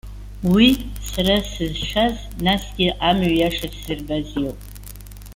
[0.51, 0.67] Уи,
[1.09, 2.15] сара сызшаз,
[2.45, 4.59] насгьы амҩа иаша сзырбаз иоуп.